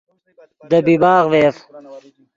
دے 0.69 0.79
بیباغ 0.85 1.23
ڤے 1.31 1.39
یف 1.45 1.57